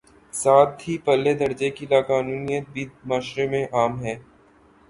[0.33, 4.15] ساتھ ہی پرلے درجے کی لا قانونیت بھی معاشرے میں عام ہے۔